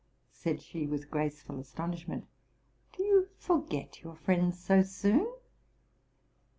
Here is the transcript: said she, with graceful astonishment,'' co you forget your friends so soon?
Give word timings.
said 0.31 0.59
she, 0.63 0.87
with 0.87 1.11
graceful 1.11 1.59
astonishment,'' 1.59 2.25
co 2.97 3.03
you 3.03 3.27
forget 3.37 4.01
your 4.01 4.15
friends 4.15 4.57
so 4.57 4.81
soon? 4.81 5.31